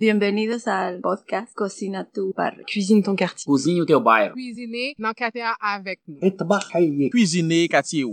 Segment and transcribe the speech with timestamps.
[0.00, 2.64] Bienvenidos al podcast Cocina tu barrio.
[2.64, 3.44] Cuisine ton quartier.
[3.44, 4.32] Cozinha o teu bairro.
[4.32, 6.18] Cuisiner dans quartier avec nous.
[6.38, 7.10] Trabalhar.
[7.10, 8.06] Cuisiner quartier.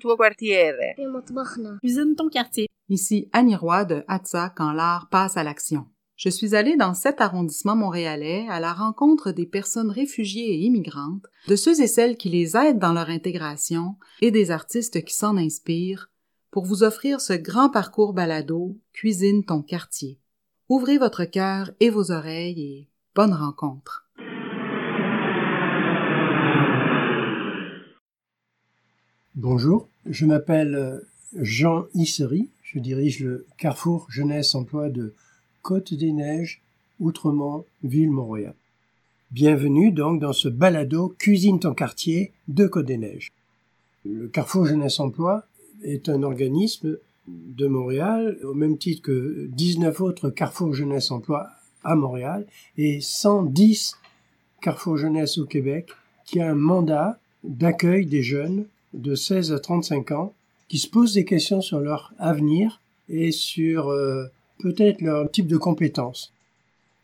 [0.00, 0.94] Tuo quartiere.
[1.80, 2.68] Cuisine ton quartier.
[2.88, 5.86] Ici Annie Roy de Atza quand l'art passe à l'action.
[6.14, 11.26] Je suis allée dans cet arrondissement montréalais à la rencontre des personnes réfugiées et immigrantes,
[11.48, 15.36] de ceux et celles qui les aident dans leur intégration et des artistes qui s'en
[15.36, 16.12] inspirent
[16.52, 20.21] pour vous offrir ce grand parcours balado Cuisine ton quartier.
[20.74, 24.08] Ouvrez votre cœur et vos oreilles et bonne rencontre.
[29.34, 30.98] Bonjour, je m'appelle euh,
[31.36, 35.12] Jean Issery, je dirige le Carrefour Jeunesse Emploi de
[35.60, 36.62] Côte-des-Neiges,
[37.00, 38.54] Outremont, Ville-Montréal.
[39.30, 43.30] Bienvenue donc dans ce balado Cuisine ton quartier de Côte-des-Neiges.
[44.06, 45.44] Le Carrefour Jeunesse Emploi
[45.82, 46.96] est un organisme
[47.28, 51.48] de Montréal, au même titre que 19 autres Carrefour Jeunesse Emploi
[51.84, 53.96] à Montréal et 110
[54.60, 55.90] Carrefour Jeunesse au Québec,
[56.24, 60.32] qui a un mandat d'accueil des jeunes de 16 à 35 ans
[60.68, 64.24] qui se posent des questions sur leur avenir et sur euh,
[64.60, 66.32] peut-être leur type de compétences.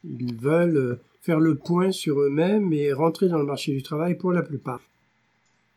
[0.05, 4.15] Ils veulent euh, faire le point sur eux-mêmes et rentrer dans le marché du travail
[4.15, 4.81] pour la plupart.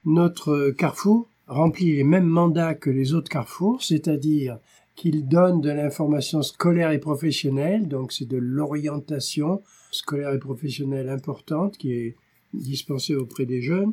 [0.05, 4.57] Notre euh, carrefour remplit les mêmes mandats que les autres carrefours, c'est-à-dire
[4.95, 11.77] qu'il donne de l'information scolaire et professionnelle, donc c'est de l'orientation scolaire et professionnelle importante
[11.77, 12.15] qui est
[12.53, 13.91] dispensée auprès des jeunes.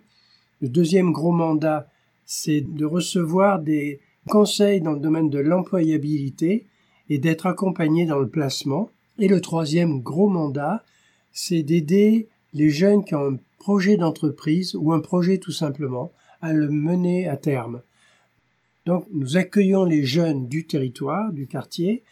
[0.61, 1.89] Le deuxième gros mandat,
[2.25, 6.67] c'est de recevoir des conseils dans le domaine de l'employabilité
[7.09, 8.91] et d'être accompagné dans le placement.
[9.19, 10.85] Et le troisième gros mandat,
[11.33, 16.53] c'est d'aider les jeunes qui ont un projet d'entreprise ou un projet tout simplement à
[16.53, 17.83] le mener à terme.
[18.87, 22.03] Donc nous accueillons les jeunes du territoire, du quartier,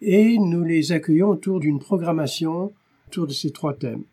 [0.00, 2.72] et nous les accueillons autour d'une programmation
[3.06, 4.04] autour de ces trois thèmes.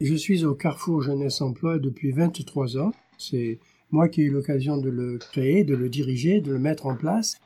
[0.00, 2.92] Je suis au Carrefour Jeunesse Emploi depuis 23 ans.
[3.18, 3.60] C'est
[3.92, 6.96] moi qui ai eu l'occasion de le créer, de le diriger, de le mettre en
[6.96, 7.40] place.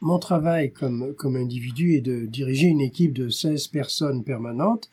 [0.00, 4.90] Mon travail comme, comme individu est de diriger une équipe de 16 personnes permanentes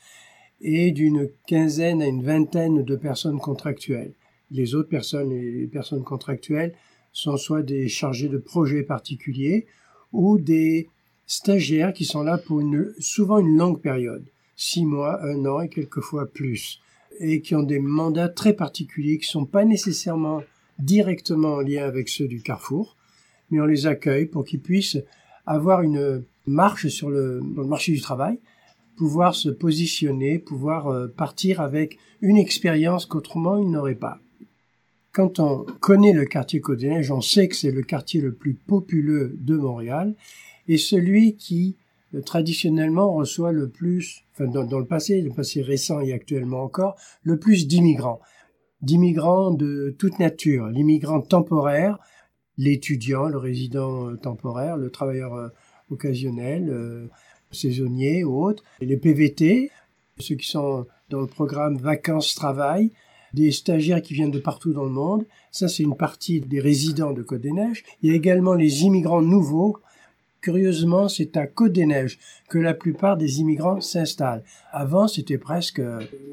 [0.61, 4.13] et d'une quinzaine à une vingtaine de personnes contractuelles.
[4.51, 6.73] Les autres personnes, les personnes contractuelles,
[7.11, 9.67] sont soit des chargés de projets particuliers
[10.11, 10.89] ou des
[11.25, 12.61] stagiaires qui sont là pour
[12.99, 16.81] souvent une longue période, six mois, un an et quelquefois plus,
[17.19, 20.43] et qui ont des mandats très particuliers qui sont pas nécessairement
[20.79, 22.97] directement en lien avec ceux du Carrefour,
[23.51, 24.97] mais on les accueille pour qu'ils puissent
[25.45, 28.39] avoir une marche sur le marché du travail,
[28.95, 34.19] pouvoir se positionner, pouvoir euh, partir avec une expérience qu'autrement ils n'auraient pas.
[35.13, 39.35] Quand on connaît le quartier Côte-des-Neiges, on sait que c'est le quartier le plus populeux
[39.39, 40.15] de Montréal
[40.67, 41.77] et celui qui
[42.15, 46.95] euh, traditionnellement reçoit le plus, enfin dans, le passé, le passé récent et actuellement encore,
[47.21, 48.21] le plus d'immigrants.
[48.81, 51.99] D'immigrants de toute nature, l'immigrant temporaire,
[52.57, 55.49] l'étudiant, le résident euh, temporaire, le travailleur euh,
[55.91, 57.07] occasionnel,
[57.51, 59.69] saisonnier ou autre, les PVT,
[60.17, 62.91] ceux qui sont dans le programme vacances-travail,
[63.33, 65.25] des stagiaires qui viennent de partout dans le monde.
[65.51, 67.83] Ça, c'est une partie des résidents de Côte-des-Neiges.
[68.01, 69.77] Il y a également les immigrants nouveaux.
[70.41, 74.43] Curieusement, c'est à Côte-des-Neiges que la plupart des immigrants s'installent.
[74.71, 75.81] Avant, c'était presque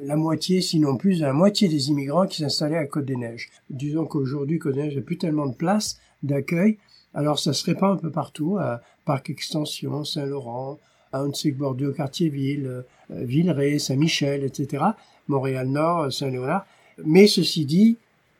[0.02, 3.50] la moitié, sinon plus la moitié des immigrants qui s'installaient à Côte-des-Neiges.
[3.70, 6.78] Disons qu'aujourd'hui, Côte-des-Neiges n'a plus tellement de place d'accueil.
[7.14, 10.78] Alors, ça se répand un peu partout, à Parc Extension, Saint-Laurent,
[11.12, 14.84] à Hunsig-Bordeaux, Quartier-Ville, Villeray, Saint-Michel, etc.
[15.28, 16.66] Montréal-Nord, Saint-Léonard.
[17.04, 17.96] Mais ceci dit,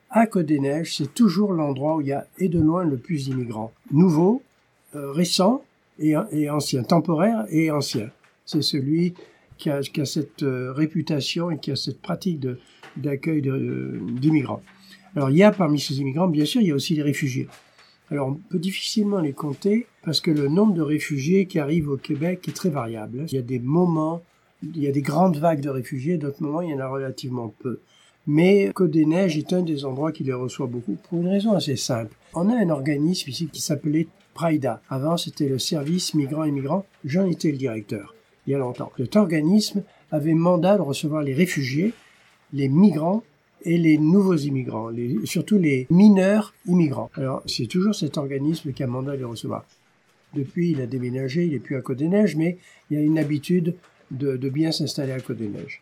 [0.09, 3.71] à Côte-des-Neiges, c'est toujours l'endroit où il y a et de loin le plus d'immigrants.
[3.91, 4.41] Nouveaux,
[4.95, 5.63] euh, récents
[5.99, 8.09] et, et anciens, temporaires et anciens.
[8.45, 9.13] C'est celui
[9.57, 12.45] qui a, qui a cette euh, réputation et qui a cette pratique
[12.97, 14.61] d'accueil d'immigrants.
[15.15, 17.47] Alors il y a parmi ces immigrants, bien sûr, il y a aussi les réfugiés.
[18.09, 21.97] Alors on peut difficilement les compter parce que le nombre de réfugiés qui arrivent au
[21.97, 23.25] Québec est très variable.
[23.27, 24.21] Il y a des moments,
[24.63, 27.53] il y a des grandes vagues de réfugiés, d'autres moments il y en a relativement
[27.59, 27.79] peu.
[28.27, 32.15] Mais Côte-des-Neiges est un des endroits qui les reçoit beaucoup pour une raison assez simple.
[32.33, 34.81] On a un organisme ici qui s'appelait Praida.
[34.89, 36.85] Avant, c'était le service migrants-immigrants.
[37.03, 38.15] J'en étais le directeur,
[38.45, 38.91] il y a longtemps.
[38.97, 41.93] Cet organisme avait mandat de recevoir les réfugiés,
[42.53, 43.23] les migrants
[43.63, 44.89] et les nouveaux immigrants,
[45.23, 47.09] surtout les mineurs immigrants.
[47.15, 49.65] Alors, c'est toujours cet organisme qui a mandat de les recevoir.
[50.33, 52.57] Depuis, il a déménagé, il est plus à Côte-des-Neiges, mais
[52.89, 53.75] il a une habitude
[54.11, 55.81] de, de bien s'installer à Côte-des-Neiges.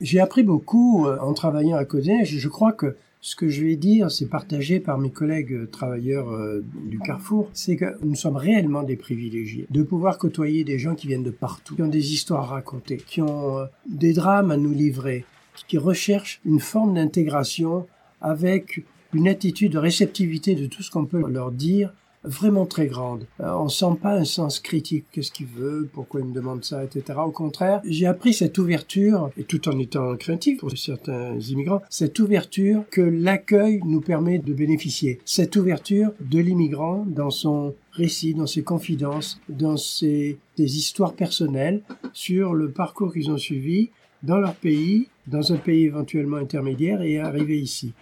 [0.00, 2.36] J'ai appris beaucoup en travaillant à Côte-des-Neiges.
[2.36, 6.64] Je crois que Ce que je vais dire, c'est partagé par mes collègues travailleurs euh,
[6.86, 11.06] du Carrefour, c'est que nous sommes réellement des privilégiés de pouvoir côtoyer des gens qui
[11.06, 14.56] viennent de partout, qui ont des histoires à raconter, qui ont euh, des drames à
[14.56, 15.24] nous livrer,
[15.68, 17.86] qui recherchent une forme d'intégration
[18.20, 23.26] avec une attitude de réceptivité de tout ce qu'on peut leur dire vraiment très grande.
[23.40, 25.06] Euh, on sent pas un sens critique.
[25.12, 27.18] Qu'est-ce qu'il veut Pourquoi il me demande ça Etc.
[27.18, 32.18] Au contraire, j'ai appris cette ouverture, et tout en étant craintif pour certains immigrants, cette
[32.18, 35.20] ouverture que l'accueil nous permet de bénéficier.
[35.24, 41.82] Cette ouverture de l'immigrant dans son récit, dans ses confidences, dans ses, ses histoires personnelles
[42.12, 43.90] sur le parcours qu'ils ont suivi
[44.22, 47.92] dans leur pays, dans un pays éventuellement intermédiaire et arriver ici.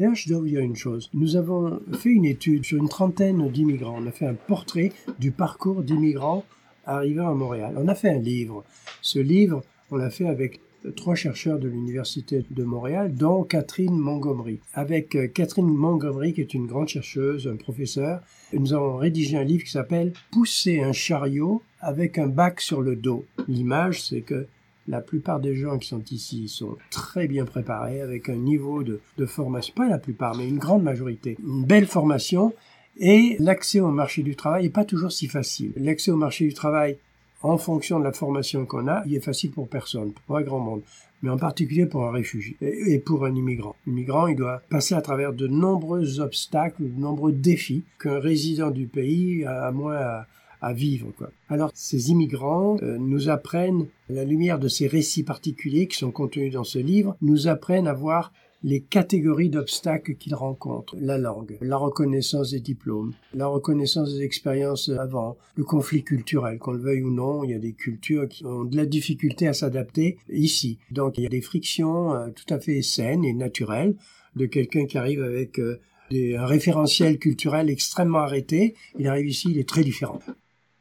[0.00, 1.10] D'ailleurs, je dois vous dire une chose.
[1.12, 3.98] Nous avons fait une étude sur une trentaine d'immigrants.
[3.98, 6.42] On a fait un portrait du parcours d'immigrants
[6.86, 7.74] arrivant à Montréal.
[7.76, 8.64] On a fait un livre.
[9.02, 10.60] Ce livre, on l'a fait avec
[10.96, 14.60] trois chercheurs de l'Université de Montréal, dont Catherine Montgomery.
[14.72, 18.22] Avec euh, Catherine Montgomery, qui est une grande chercheuse, un professeur,
[18.54, 22.96] nous avons rédigé un livre qui s'appelle Pousser un chariot avec un bac sur le
[22.96, 23.26] dos.
[23.48, 24.46] L'image, c'est que
[24.90, 29.00] la plupart des gens qui sont ici sont très bien préparés, avec un niveau de,
[29.24, 32.52] formation, pas la plupart, mais une grande majorité, une belle formation,
[32.98, 35.72] et l'accès au marché du travail n'est pas toujours si facile.
[35.76, 36.98] L'accès au marché du travail,
[37.42, 40.58] en fonction de la formation qu'on a, il est facile pour personne, pour un grand
[40.58, 40.82] monde,
[41.22, 43.76] mais en particulier pour un réfugié et pour un immigrant.
[43.86, 48.86] L'immigrant, il doit passer à travers de nombreux obstacles, de nombreux défis qu'un résident du
[48.86, 50.24] pays a moins
[50.60, 51.08] à vivre.
[51.16, 51.30] Quoi.
[51.48, 56.10] Alors ces immigrants euh, nous apprennent, à la lumière de ces récits particuliers qui sont
[56.10, 60.94] contenus dans ce livre, nous apprennent à voir les catégories d'obstacles qu'ils rencontrent.
[61.00, 66.72] La langue, la reconnaissance des diplômes, la reconnaissance des expériences avant, le conflit culturel, qu'on
[66.72, 69.54] le veuille ou non, il y a des cultures qui ont de la difficulté à
[69.54, 70.78] s'adapter ici.
[70.90, 73.94] Donc il y a des frictions euh, tout à fait saines et naturelles
[74.36, 75.80] de quelqu'un qui arrive avec euh,
[76.12, 78.74] un référentiel culturel extrêmement arrêté.
[78.98, 80.20] Il arrive ici, il est très différent.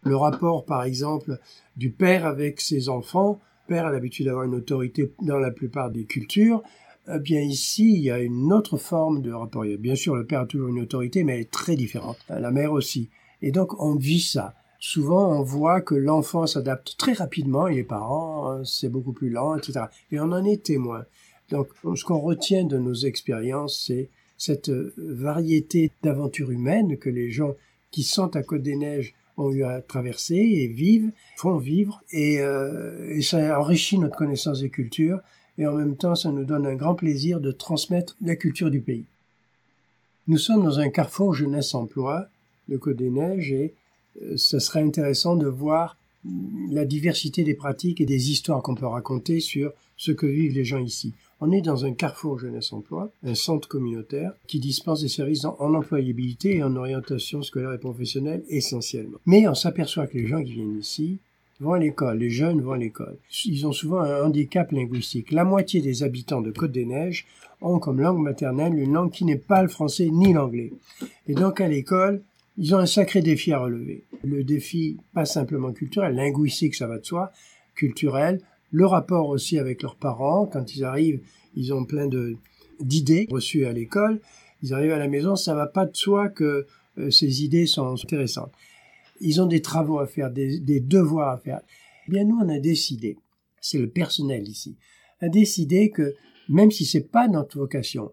[0.03, 1.39] Le rapport, par exemple,
[1.75, 3.39] du père avec ses enfants.
[3.67, 6.63] Le père a l'habitude d'avoir une autorité dans la plupart des cultures.
[7.13, 9.65] Eh bien ici, il y a une autre forme de rapport.
[9.79, 12.17] Bien sûr, le père a toujours une autorité, mais elle est très différente.
[12.29, 13.09] La mère aussi.
[13.41, 14.55] Et donc, on vit ça.
[14.79, 19.29] Souvent, on voit que l'enfant s'adapte très rapidement et les parents, hein, c'est beaucoup plus
[19.29, 19.81] lent, etc.
[20.11, 21.03] Et on en est témoin.
[21.49, 27.55] Donc, ce qu'on retient de nos expériences, c'est cette variété d'aventures humaines que les gens
[27.91, 32.39] qui sont à Côte des Neiges ont eu à traverser et vivent, font vivre, et,
[32.39, 35.19] euh, et ça enrichit notre connaissance des cultures,
[35.57, 38.81] et en même temps ça nous donne un grand plaisir de transmettre la culture du
[38.81, 39.05] pays.
[40.27, 42.27] Nous sommes dans un carrefour jeunesse-emploi
[42.67, 43.73] de Côte-des-Neiges, et
[44.21, 45.97] euh, ce serait intéressant de voir
[46.69, 50.65] la diversité des pratiques et des histoires qu'on peut raconter sur ce que vivent les
[50.65, 51.13] gens ici.
[51.41, 56.57] On est dans un carrefour jeunesse-emploi, un centre communautaire qui dispense des services en, employabilité
[56.57, 59.19] et en orientation scolaire et professionnelle essentiellement.
[59.25, 61.19] Mais on s'aperçoit que les gens qui viennent ici
[61.61, 63.17] vont à l'école, les jeunes vont à l'école.
[63.45, 65.31] Ils ont souvent un handicap linguistique.
[65.31, 67.25] La moitié des habitants de Côte-des-Neiges
[67.61, 70.73] ont comme langue maternelle une langue qui n'est pas le français ni l'anglais.
[71.27, 72.21] Et donc à l'école,
[72.57, 74.03] ils ont un sacré défi à relever.
[74.23, 77.31] Le défi, pas simplement culturel, linguistique, ça va de soi,
[77.75, 80.45] culturel, le rapport aussi avec leurs parents.
[80.45, 81.21] Quand ils arrivent,
[81.55, 82.37] ils ont plein de
[82.79, 84.19] d'idées reçues à l'école.
[84.61, 86.65] Ils arrivent à la maison, ça va pas de soi que
[86.97, 88.51] euh, ces idées sont intéressantes.
[89.21, 91.61] Ils ont des travaux à faire, des, devoirs à faire.
[92.07, 93.17] Eh bien, nous, on a décidé,
[93.61, 94.77] c'est le personnel ici,
[95.21, 96.15] a décidé que
[96.47, 98.11] même si c'est pas notre vocation,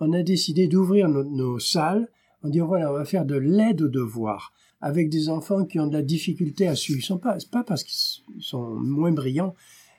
[0.00, 2.08] on a décidé d'ouvrir nos, salles
[2.42, 5.88] en disant voilà, on va faire de l'aide aux devoirs avec des enfants qui ont
[5.88, 7.02] de la difficulté à suivre.
[7.02, 9.54] Ce n'est pas, pas parce qu'ils sont moins brillants,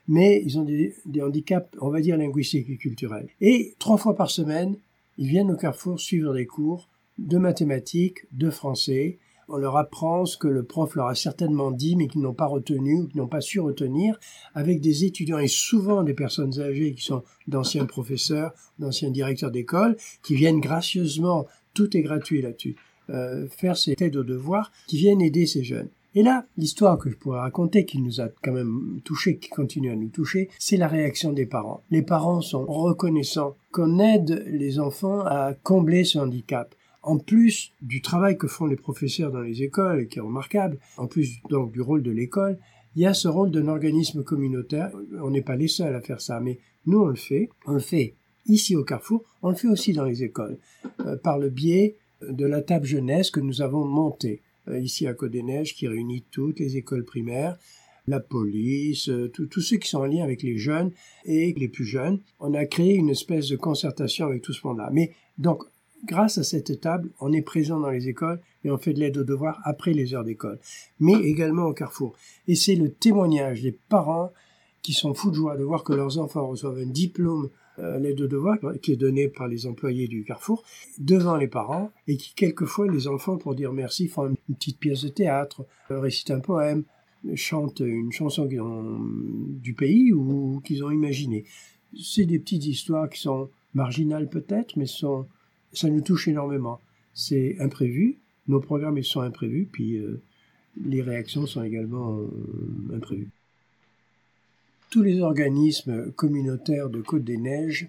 [0.08, 3.28] mais ils ont des, handicaps, on va dire, linguistiques et culturels.
[3.40, 4.76] Et trois fois par semaine,
[5.18, 6.88] ils viennent au Carrefour suivre des cours
[7.18, 9.18] de mathématiques, de français.
[9.48, 12.46] On leur apprend ce que le prof leur a certainement dit, mais qu'ils n'ont pas
[12.46, 14.18] retenu ou qu'ils n'ont pas su retenir,
[14.54, 19.96] avec des étudiants et souvent des personnes âgées qui sont d'anciens professeurs, d'anciens directeurs d'école,
[20.22, 22.76] qui viennent gracieusement, tout est gratuit là-dessus,
[23.10, 25.88] euh, faire ces aides aux devoirs, qui viennent aider ces jeunes.
[26.14, 29.90] Et là, l'histoire que je pourrais raconter, qui nous a quand même touché, qui continue
[29.90, 31.82] à nous toucher, c'est la réaction des parents.
[31.90, 36.74] Les parents sont reconnaissants qu'on aide les enfants à combler ce handicap.
[37.02, 41.06] En plus du travail que font les professeurs dans les écoles, qui est remarquable, en
[41.06, 42.58] plus donc du rôle de l'école,
[42.96, 44.90] il y a ce rôle d'un organisme communautaire.
[45.22, 47.48] On n'est pas les seuls à faire ça, mais nous on le fait.
[47.66, 48.14] On le fait
[48.46, 50.58] ici au Carrefour, on le fait aussi dans les écoles,
[51.00, 51.96] euh, par le biais
[52.28, 54.42] de la table jeunesse que nous avons montée.
[54.70, 57.58] Euh, ici à Côte des Neiges qui réunit toutes les écoles primaires.
[58.06, 60.90] la police, euh, tous ceux qui sont en lien avec les jeunes
[61.26, 62.18] et les plus jeunes.
[62.40, 64.88] On a créé une espèce de concertation avec tout ce monde-là.
[64.90, 65.62] Mais donc,
[66.04, 69.18] grâce à cette table, on est présent dans les écoles et on fait de l'aide
[69.18, 70.58] aux devoirs après les heures d'école,
[70.98, 72.14] mais également au carrefour.
[72.48, 74.32] Et c'est le témoignage des parents
[74.82, 77.50] qui sont fous de joie de voir que leurs enfants reçoivent un diplôme
[77.80, 80.64] euh, l'aide aux devoirs qui est donné par les employés du carrefour
[80.98, 85.02] devant les parents et qui quelquefois les enfants pour dire merci font une petite pièce
[85.02, 86.84] de théâtre, euh, récitent un poème,
[87.34, 91.44] chantent une chanson du pays ou qu'ils ont imaginé.
[92.00, 95.26] C'est des petites histoires qui sont marginales peut-être, mais sont,
[95.72, 96.80] ça nous touche énormément.
[97.12, 98.18] C'est imprévu,
[98.48, 100.20] nos programmes ils sont imprévus, puis euh,
[100.84, 103.30] les réactions sont également euh, imprévues.
[104.90, 107.88] Tous les organismes communautaires de Côte des Neiges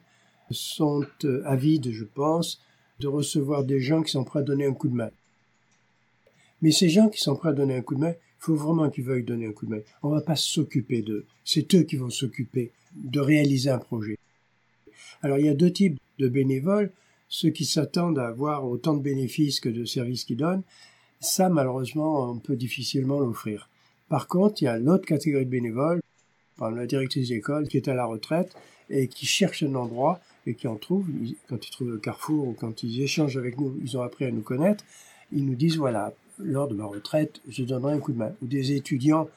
[0.51, 2.61] sont euh, avides, je pense,
[2.99, 5.09] de recevoir des gens qui sont prêts à donner un coup de main.
[6.61, 8.89] Mais ces gens qui sont prêts à donner un coup de main, il faut vraiment
[8.89, 9.81] qu'ils veuillent donner un coup de main.
[10.03, 11.25] On ne va pas s'occuper d'eux.
[11.43, 14.17] C'est eux qui vont s'occuper de réaliser un projet.
[15.23, 16.91] Alors il y a deux types de bénévoles
[17.31, 20.63] ceux qui s'attendent à avoir autant de bénéfices que de services qu'ils donnent,
[21.21, 23.69] ça, malheureusement, on peut difficilement l'offrir.
[24.09, 26.01] Par contre, il y a l'autre catégorie de bénévoles,
[26.57, 28.55] par la directrice d'école, qui est à la retraite
[28.89, 31.07] et qui cherche un endroit et qui en trouve,
[31.47, 34.31] quand ils trouvent le carrefour ou quand ils échangent avec nous, ils ont appris à
[34.31, 34.83] nous connaître,
[35.31, 38.31] ils nous disent, voilà, lors de ma retraite, je donnerai un coup de main.
[38.41, 39.29] Ou des étudiants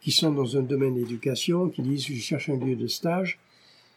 [0.00, 3.38] qui sont dans un domaine d'éducation, qui disent, je cherche un lieu de stage,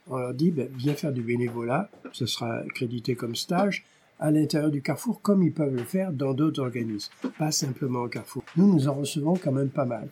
[0.08, 3.84] on leur dit, ben, viens faire du bénévolat, ce sera crédité comme stage,
[4.20, 8.08] à l'intérieur du Carrefour, comme ils peuvent le faire dans d'autres organismes, pas simplement au
[8.08, 8.44] Carrefour.
[8.56, 10.08] Nous, nous en recevons quand même pas mal.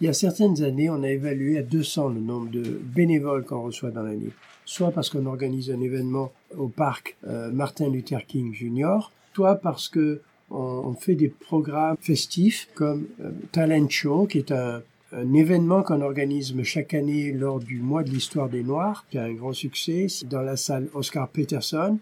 [0.00, 3.62] Il y a certaines années, on a évalué à 200 le nombre de bénévoles qu'on
[3.62, 4.30] reçoit dans l'année,
[4.64, 9.88] soit parce qu'on organise un événement au parc euh, Martin Luther King Jr., soit parce
[9.88, 10.20] que
[10.50, 14.82] on, fait des programmes festifs comme euh, Talent Show, qui est un,
[15.12, 19.24] un événement qu'on organise chaque année lors du mois de l'histoire des Noirs, qui a
[19.24, 21.98] un grand succès, dans la salle Oscar Peterson.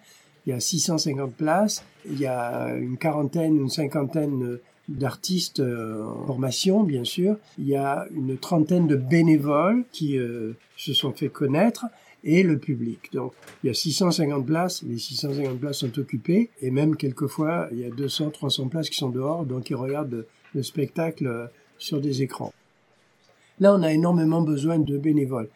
[0.46, 6.26] Il y a 650 places, il y a une quarantaine, une cinquantaine d'artistes euh, en
[6.26, 7.36] formation, bien sûr.
[7.58, 11.86] Il y a une trentaine de bénévoles qui euh, se sont fait connaître
[12.24, 13.12] et le public.
[13.12, 17.78] Donc, il y a 650 places, les 650 places sont occupées, et même quelquefois, il
[17.78, 22.22] y a 200, 300 places qui sont dehors, donc ils regardent le spectacle sur des
[22.22, 22.52] écrans.
[23.60, 25.48] Là, on a énormément besoin de bénévoles.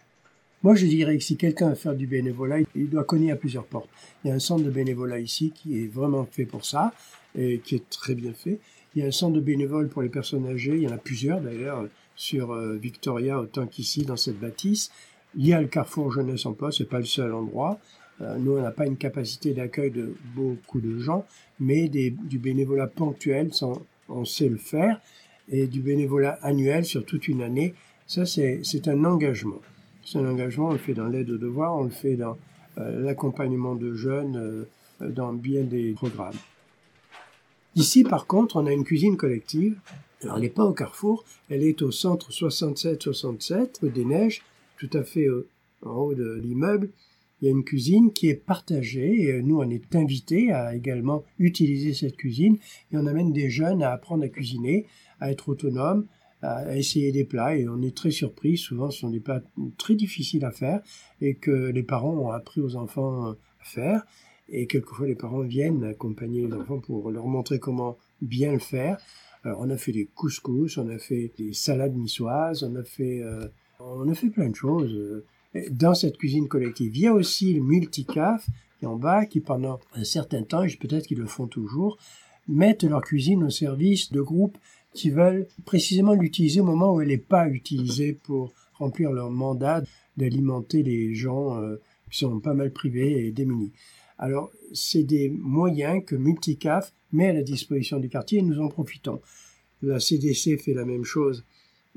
[0.62, 3.64] Moi, je dirais que si quelqu'un veut faire du bénévolat, il doit cogner à plusieurs
[3.64, 3.88] portes.
[4.24, 6.92] Il y a un centre de bénévolat ici qui est vraiment fait pour ça
[7.34, 8.58] et qui est très bien fait.
[8.94, 10.76] Il y a un centre de bénévoles pour les personnes âgées.
[10.76, 14.90] Il y en a plusieurs d'ailleurs sur euh, Victoria autant qu'ici dans cette bâtisse.
[15.36, 17.78] Il y a le Carrefour Jeunesse Emploi, c'est pas le seul endroit.
[18.20, 21.24] Euh, nous, on n'a pas une capacité d'accueil de beaucoup de gens,
[21.58, 23.50] mais des, du bénévolat ponctuel,
[24.08, 25.00] on sait le faire,
[25.48, 27.74] et du bénévolat annuel sur toute une année,
[28.06, 29.60] ça, c'est un engagement.
[30.04, 32.36] C'est un engagement, on le fait dans l'aide aux devoirs, on le fait dans
[32.78, 36.34] euh, l'accompagnement de jeunes, euh, dans bien des programmes.
[37.76, 39.78] Ici, par contre, on a une cuisine collective.
[40.22, 44.42] Alors, elle n'est pas au carrefour, elle est au centre 67-67, des Neiges,
[44.76, 45.26] tout à fait
[45.82, 46.90] en haut de l'immeuble.
[47.40, 51.24] Il y a une cuisine qui est partagée et nous, on est invités à également
[51.38, 52.58] utiliser cette cuisine
[52.92, 54.86] et on amène des jeunes à apprendre à cuisiner,
[55.20, 56.06] à être autonomes,
[56.42, 58.58] à essayer des plats et on est très surpris.
[58.58, 59.42] Souvent, ce sont des plats
[59.78, 60.80] très difficiles à faire
[61.22, 64.04] et que les parents ont appris aux enfants à faire.
[64.50, 68.98] Et quelquefois, les parents viennent accompagner les enfants pour leur montrer comment bien le faire.
[69.44, 73.22] Alors, on a fait des couscous, on a fait des salades niçoises, on a fait,
[73.22, 73.46] euh,
[73.78, 75.24] on a fait plein de choses
[75.70, 76.96] dans cette cuisine collective.
[76.96, 78.46] Il y a aussi le multicaf
[78.78, 81.98] qui en bas, qui pendant un certain temps, et peut-être qu'ils le font toujours,
[82.48, 84.58] mettent leur cuisine au service de groupes
[84.94, 89.82] qui veulent précisément l'utiliser au moment où elle n'est pas utilisée pour remplir leur mandat
[90.16, 91.76] d'alimenter les gens euh,
[92.10, 93.72] qui sont pas mal privés et démunis.
[94.20, 98.68] Alors, c'est des moyens que Multicaf met à la disposition du quartier et nous en
[98.68, 99.22] profitons.
[99.82, 101.42] La CDC fait la même chose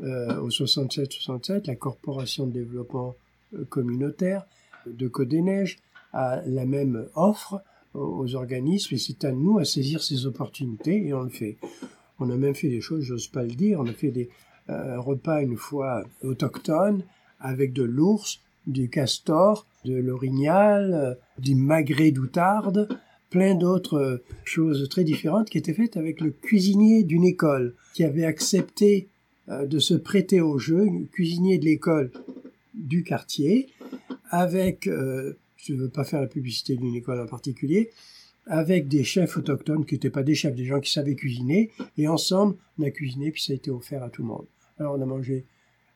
[0.02, 3.16] euh, au 67-67, la Corporation de développement
[3.54, 4.46] euh, communautaire
[4.88, 5.80] de Côte des Neiges
[6.14, 7.62] a la même offre
[7.94, 11.58] aux organismes et c'est à nous à saisir ces opportunités et on le fait.
[12.20, 14.30] On a même fait des choses, j'ose pas le dire, on a fait des
[14.70, 17.04] euh, repas une fois autochtones
[17.42, 22.88] avec de l'ours, du castor, de l'orignal, euh, du magret d'outarde,
[23.30, 28.04] plein d'autres euh, choses très différentes qui étaient faites avec le cuisinier d'une école qui
[28.04, 29.08] avait accepté
[29.50, 32.14] de se prêter au jeu, cuisinier de l'école
[32.74, 33.68] du quartier,
[34.30, 37.92] avec, je ne veux pas faire la publicité d'une école en particulier,
[38.46, 42.08] avec des chefs autochtones qui n'étaient pas des chefs, des gens qui savaient cuisiner, et
[42.08, 44.46] ensemble, on a cuisiné, puis ça a été offert à tout le monde.
[44.80, 45.46] Alors on a mangé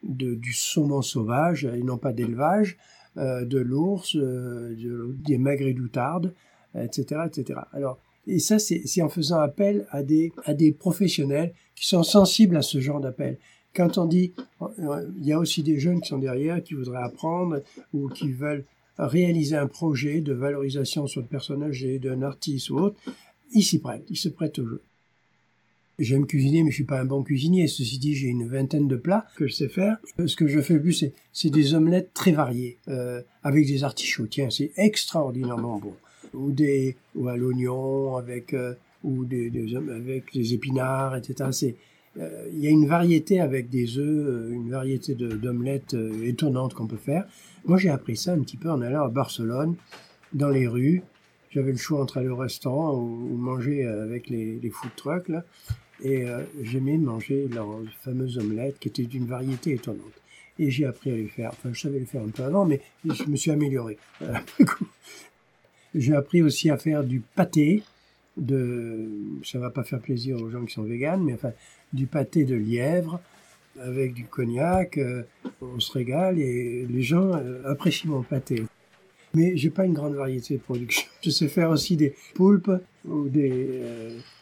[0.07, 2.77] de, du saumon sauvage et non pas d'élevage,
[3.17, 6.33] euh, de l'ours, euh, de, des magrets d'outarde,
[6.75, 7.59] etc., etc.
[7.73, 12.57] Alors, et ça, c'est en faisant appel à des, à des professionnels qui sont sensibles
[12.57, 13.37] à ce genre d'appel.
[13.73, 17.61] Quand on dit, il y a aussi des jeunes qui sont derrière, qui voudraient apprendre
[17.93, 18.65] ou qui veulent
[18.97, 22.99] réaliser un projet de valorisation sur le personnage d'un artiste ou autre,
[23.53, 24.81] ils s'y prêtent, ils se prêtent au jeu.
[25.99, 27.67] J'aime cuisiner, mais je suis pas un bon cuisinier.
[27.67, 29.97] Ceci dit, j'ai une vingtaine de plats que je sais faire.
[30.25, 34.27] Ce que je fais le plus, c'est des omelettes très variées, euh, avec des artichauts.
[34.27, 35.93] Tiens, c'est extraordinairement bon.
[36.33, 41.49] Ou des, ou à l'oignon, avec, euh, ou des, des, avec des épinards, etc.
[41.51, 41.75] C'est,
[42.19, 46.73] euh, il y a une variété avec des œufs, euh, une variété d'omelettes euh, étonnantes
[46.73, 47.25] qu'on peut faire.
[47.65, 49.75] Moi, j'ai appris ça un petit peu en allant à Barcelone,
[50.33, 51.03] dans les rues.
[51.51, 55.43] J'avais le choix entre aller au restaurant ou, manger avec les, les food trucks, là.
[56.03, 60.13] Et euh, j'aimais manger leurs fameuses omelettes qui étaient d'une variété étonnante.
[60.59, 61.49] Et j'ai appris à les faire.
[61.51, 63.97] Enfin, je savais les faire un peu avant, mais je me suis amélioré.
[65.95, 67.83] j'ai appris aussi à faire du pâté
[68.37, 69.09] de,
[69.43, 71.51] ça va pas faire plaisir aux gens qui sont véganes, mais enfin,
[71.93, 73.19] du pâté de lièvre
[73.79, 74.97] avec du cognac.
[74.97, 75.23] Euh,
[75.61, 78.63] on se régale et les gens euh, apprécient mon pâté.
[79.33, 81.07] Mais j'ai pas une grande variété de production.
[81.21, 82.71] Je sais faire aussi des poulpes
[83.05, 83.81] ou des,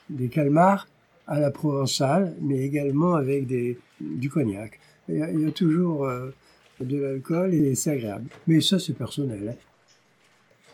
[0.09, 0.87] des calmars
[1.27, 4.79] à la provençale, mais également avec des, du cognac.
[5.09, 6.31] Il y a, toujours euh,
[6.79, 8.29] de l'alcool et c'est agréable.
[8.47, 9.49] Mais ça, c'est personnel.
[9.49, 9.61] Hein.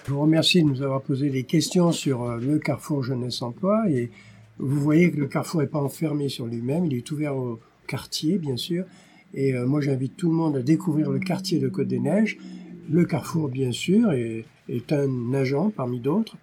[0.05, 3.89] Je vous remercie de nous avoir posé des questions sur euh, le Carrefour Jeunesse Emploi
[3.89, 4.09] et
[4.57, 8.37] vous voyez que le Carrefour n'est pas enfermé sur lui-même, il est ouvert au quartier,
[8.37, 8.85] bien sûr.
[9.33, 12.37] Et euh, moi, j'invite tout le monde à découvrir le quartier de Côte-des-Neiges.
[12.89, 16.35] Le Carrefour, bien sûr, est, est un agent parmi d'autres.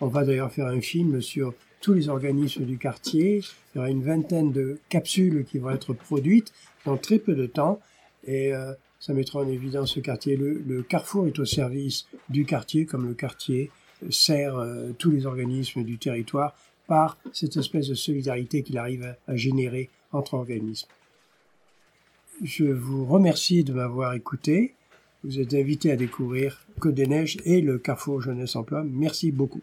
[0.00, 3.42] On va d'ailleurs faire un film sur tous les organismes du quartier.
[3.74, 6.52] Il y aura une vingtaine de capsules qui vont être produites
[6.84, 7.80] dans très peu de temps
[8.26, 10.36] et euh, ça mettra en évidence ce quartier.
[10.36, 13.70] Le, carrefour est au service du quartier comme le quartier
[14.10, 16.54] sert euh, tous les organismes du territoire
[16.86, 20.88] par cette espèce de solidarité qu'il arrive à, à générer entre organismes.
[22.42, 24.74] Je vous remercie de m'avoir écouté.
[25.24, 28.84] Vous êtes invité à découvrir Côte des Neiges et le Carrefour Jeunesse Emploi.
[28.84, 29.62] Merci beaucoup.